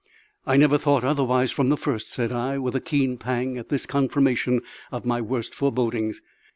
[0.47, 3.85] "I never thought otherwise from the first," said I, with a keen pang at this
[3.85, 6.23] confirmation of my worst forebodings.